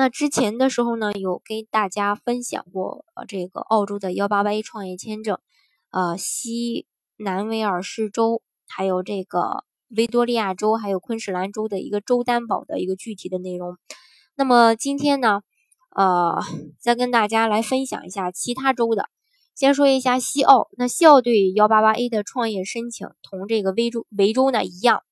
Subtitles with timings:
[0.00, 5.36] 那之前的时候呢，有跟大家分享过呃这个澳洲的幺八八 A 创业签证，
[5.90, 6.86] 呃西
[7.18, 13.76] 南威尔士州，还有这个维多利亚州，还有昆士兰州的一个州担保的一个具体的内容。
[14.36, 15.42] 那么今天呢，
[15.94, 16.38] 呃
[16.78, 19.10] 再跟大家来分享一下其他州的。
[19.54, 25.02] 先说一下西澳，那西澳对幺八八 A 的创业申请，同这个维州维州呢一样。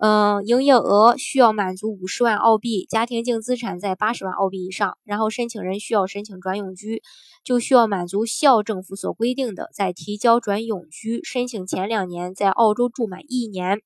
[0.00, 7.02] 嗯，营业额需要满足五十万澳币，家庭净资产在八十万澳币以上，然后申请人需要申请转永居，
[7.42, 13.82] 就需要满足西澳政府所规定的，在提交转永居申请前两年在澳洲住满一年，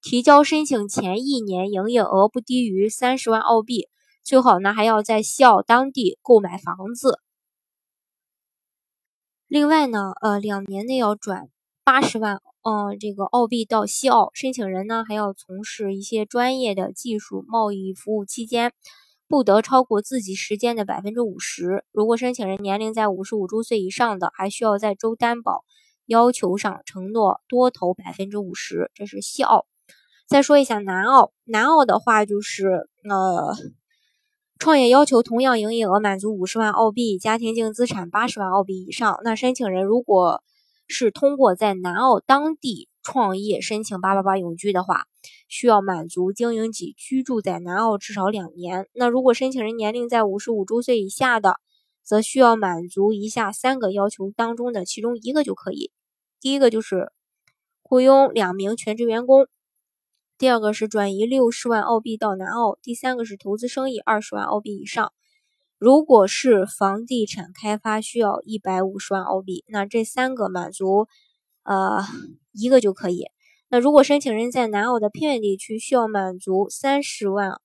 [0.00, 3.88] 提交申请前一年营业额不低于三十万澳币，
[4.22, 7.18] 最好呢还要在西澳当地购买房子。
[9.48, 11.48] 另外呢，呃，两年内要转
[11.82, 12.40] 八十万。
[12.68, 18.72] 嗯，这个澳币到西澳申请人呢，还要从事一些专业的技术贸易服务期间，
[19.28, 21.84] 不得超过自己时间的百分之五十。
[21.92, 25.64] 如果申请人年龄在五十五周岁以上的，还需要在州担保
[26.06, 28.90] 要求上承诺多投百分之五十。
[28.96, 29.64] 这是西澳。
[30.26, 33.54] 再说一下南澳，南澳的话就是呃，
[34.58, 39.20] 创业要求同样营业额满足五十万澳币，家庭净资产八十万澳币以上。
[39.22, 40.42] 那申请人如果
[40.88, 45.06] 是通过在南澳当地创业申请八八八永居的话，
[45.48, 48.88] 需要满足经营及居住在南澳至少两年。
[48.92, 51.56] 那如果申请人年龄在五十五周岁以下的，
[52.02, 55.90] 则需要满足以下三个要求当中的其中一个就可以。
[56.40, 57.10] 第一个就是
[57.82, 59.48] 雇佣两名全职员工，
[60.38, 65.12] 第二个是转移六十万澳币到南澳，第三个是投资生意二十万澳币以上。
[65.86, 71.06] 如果是房地产开发需要一百五十万澳币，那这三个满足，
[71.62, 72.02] 呃，
[72.50, 73.26] 一个就可以。
[73.68, 77.60] 那如果申请人在南澳的偏远地区需要满足三十万，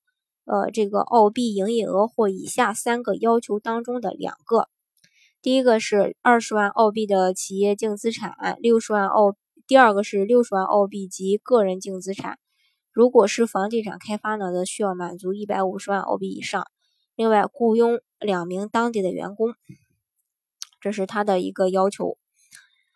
[0.45, 4.67] 呃，这个澳币营业额或以下三个要求当中的两个，
[5.41, 9.31] 第一个是二十万澳币的企业净资产，六十万澳；
[9.65, 12.37] 第二个是六十万澳币及个人净资产。
[12.91, 16.67] 如果是房地产开发呢，则需要满足一百五十万澳币以上。
[17.15, 19.55] 另外，雇佣两名当地的员工，
[20.79, 22.17] 这是他的一个要求。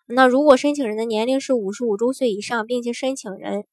[0.07, 3.65] 那如果申请人的年龄是五十五周岁以上，并且申请人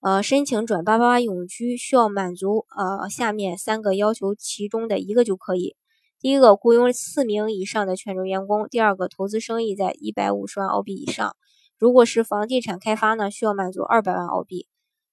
[0.00, 5.76] 呃申请转八八八永居，需要满足呃下面三个要求其中的一个就可以。
[6.18, 11.30] 第一个，雇佣四名以上的全职员工；第二个，投资生意在一百五十万澳币以上；
[11.78, 14.66] 如果是房地产开发呢，需要满足二百万澳币；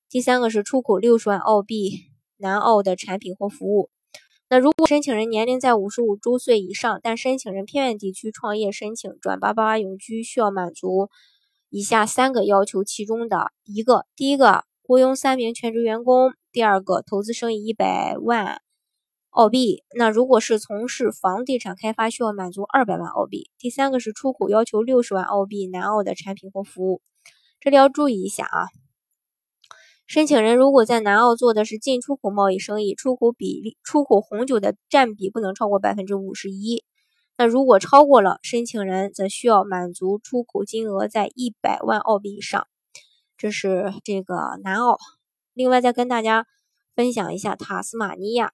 [0.10, 1.92] 第三个是出口六十万澳币
[2.38, 3.90] 南澳的产品或服务。
[4.50, 11.10] 那如果申请人年龄在五十五周岁以上，但申请人偏远地区创业申请转八八八永居，需要满足
[11.70, 18.62] 以下三个要求其中的一个：第一个，雇佣三名全职员工；第二个，投资生意一百万
[19.32, 27.02] 澳币；那如果是从事房地产开发，需要满足二百万澳币；第三个是出口要求六十万澳币南澳的产品或服务。
[27.60, 28.87] 这里要注意一下啊。
[30.08, 36.86] 申请人如果在南澳做的是进出口贸易生意，出口比例出口红酒的占比不能超过百分之五十一。
[37.38, 42.68] 那如果超过了，申请人则需要满足出口金额在一百万澳币以上。
[43.38, 44.98] 这是这个南澳。
[45.54, 46.48] 另外再跟大家
[46.96, 48.54] 分享一下塔斯马尼亚。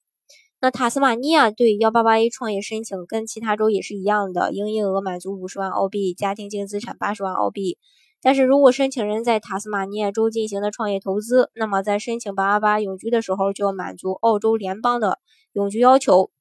[0.59, 7.77] 那塔斯马尼亚对幺八八 A 创业申请跟其他州也是一样的，营业额满足五十万澳币，家庭净资产八十万澳币。
[8.23, 15.19] 但是如果申请人在塔斯马尼亚州进行的创业投资，那么在申请八八八永居的时候就要满足澳洲联邦的
[15.51, 16.31] 永居要求。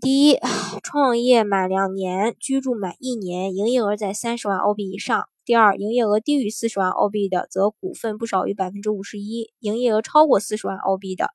[0.00, 0.38] 第一，
[0.82, 5.28] 创业满两年，居住满一年，营业额在三十万澳币以上。
[5.44, 11.30] 第二，营业额低于四十万澳币的，则股份不少于百分之五十一；营业额超过四十万澳币的，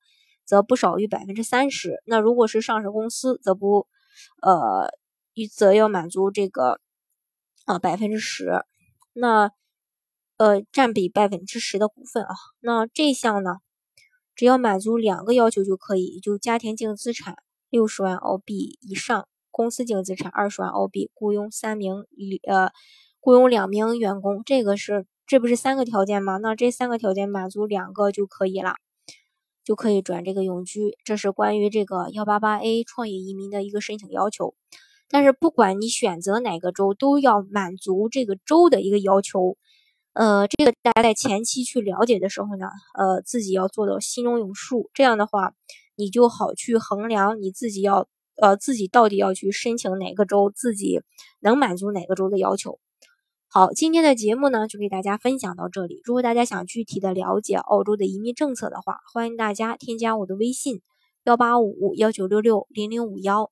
[0.46, 2.04] 则不少于百分之三十。
[2.06, 3.88] 那如果是上市公司，则不，
[4.42, 4.92] 呃，
[5.56, 6.82] 则要满足这个，
[7.66, 8.66] 啊，百分之十。
[9.14, 9.52] 那，
[10.38, 13.58] 呃，占比百分之十的股份啊，那这项呢，
[14.36, 17.36] 只要满足两个要求就可以，就家庭净资产
[17.70, 22.06] 六十万澳币以上，公司净资产二十万澳币，雇佣三名
[22.48, 22.72] 呃，
[23.20, 26.38] 雇佣两名员工，这个是这不是三个条件吗？
[26.38, 28.76] 那这三个条件满足两个就可以了，
[29.64, 30.98] 就可以转这个永居。
[31.04, 34.56] 这是关于这个幺八八 A 创业移民的一个申请要求。
[35.12, 39.58] 但是不管你选择哪个州，都要满足这个州的一个要求。
[40.14, 42.68] 呃，这个大家在前期去了解的时候呢，
[42.98, 44.90] 呃，自己要做到心中有数。
[44.94, 45.54] 这样的话，
[45.96, 48.08] 你就好去衡量你自己要，
[48.42, 51.02] 呃，自己到底要去申请哪个州，自己
[51.40, 52.80] 能满足哪个州的要求。
[53.48, 56.02] 好，今天的节目呢，就给大家分享到这里。
[56.04, 60.82] 如果大家想具体的了解澳洲的移民政策的话，欢迎大家添加我的微信
[61.24, 63.52] 幺八五幺九六六零零五幺。